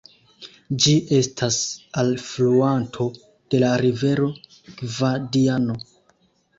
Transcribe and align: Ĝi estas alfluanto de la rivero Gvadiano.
Ĝi 0.85 0.95
estas 1.17 1.59
alfluanto 2.05 3.09
de 3.27 3.63
la 3.67 3.73
rivero 3.87 4.35
Gvadiano. 4.83 5.83